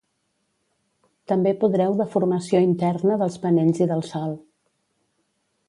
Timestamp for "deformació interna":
1.99-3.19